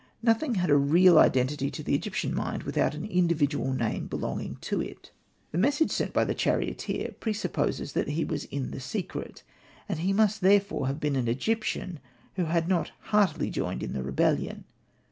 Nothing 0.23 0.55
had 0.55 0.71
a 0.71 0.75
real 0.75 1.19
entity 1.19 1.69
to 1.69 1.83
the 1.83 1.93
Egyptian 1.93 2.33
mind 2.33 2.63
without 2.63 2.95
an 2.95 3.05
individual 3.05 3.71
name 3.71 4.07
belonging 4.07 4.55
to 4.61 4.81
it. 4.81 5.11
The 5.51 5.59
message 5.59 5.91
sent 5.91 6.11
by 6.11 6.25
the 6.25 6.33
charioteer 6.33 7.11
pre 7.19 7.33
supposes 7.33 7.93
that 7.93 8.07
he 8.07 8.25
was 8.25 8.45
in 8.45 8.71
the 8.71 8.79
secret; 8.79 9.43
and 9.87 9.99
he 9.99 10.11
must 10.11 10.41
therefore 10.41 10.87
have 10.87 10.99
been 10.99 11.15
an 11.15 11.27
Egyptian 11.27 11.99
who 12.33 12.45
had 12.45 12.67
not 12.67 12.91
heartily 13.13 13.51
joined 13.51 13.83
in 13.83 13.93
the 13.93 14.01
rebellion. 14.01 14.63